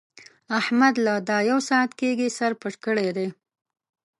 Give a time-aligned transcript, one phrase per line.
[0.59, 3.27] احمد له دا يو ساعت کېږي سر پټ کړی دی.